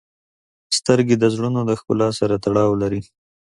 •سترګې 0.77 1.15
د 1.19 1.25
زړونو 1.35 1.59
د 1.65 1.71
ښکلا 1.79 2.09
سره 2.19 2.35
تړاو 2.45 2.71
لري. 2.81 3.01